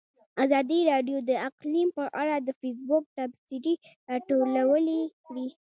[0.43, 3.73] ازادي راډیو د اقلیم په اړه د فیسبوک تبصرې
[4.09, 5.45] راټولې کړي.